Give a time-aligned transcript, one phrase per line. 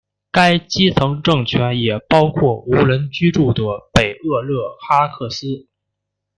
[0.31, 3.61] 该基层政权也包括无人居住的
[3.93, 5.67] 北厄勒哈克斯。